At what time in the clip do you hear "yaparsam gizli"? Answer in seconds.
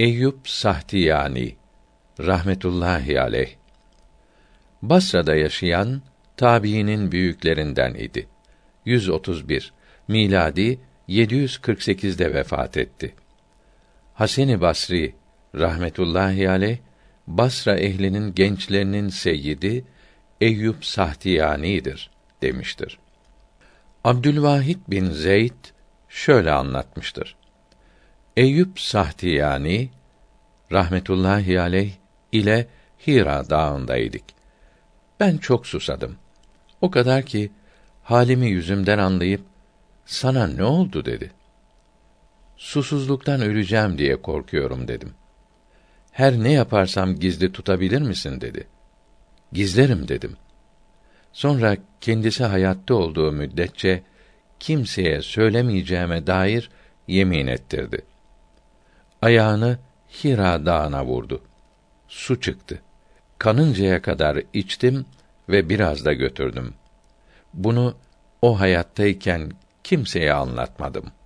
46.52-47.52